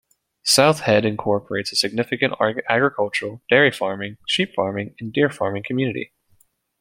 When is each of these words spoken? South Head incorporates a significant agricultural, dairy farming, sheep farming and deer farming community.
South 0.41 0.79
Head 0.79 1.05
incorporates 1.05 1.71
a 1.71 1.75
significant 1.75 2.33
agricultural, 2.67 3.43
dairy 3.51 3.69
farming, 3.71 4.17
sheep 4.27 4.55
farming 4.55 4.95
and 4.99 5.13
deer 5.13 5.29
farming 5.29 5.61
community. 5.61 6.11